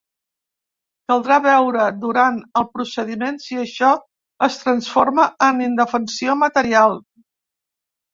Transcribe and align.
Caldrà 1.11 1.35
veure 1.41 1.83
durant 2.05 2.39
el 2.61 2.65
procediment 2.77 3.37
si 3.43 3.59
això 3.63 3.91
es 4.47 4.57
transforma 4.63 5.27
en 5.49 5.61
indefensió 5.67 6.37
material. 6.45 6.97